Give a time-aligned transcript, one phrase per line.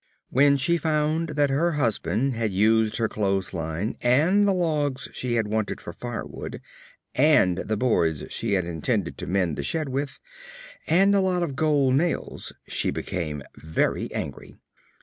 [0.31, 5.49] When she found that her husband had used her clothesline, and the logs she had
[5.49, 6.59] wanted for firewood,
[7.13, 10.17] and the boards she had intended to mend the shed with,
[10.87, 14.57] and a lot of gold nails, she became very angry.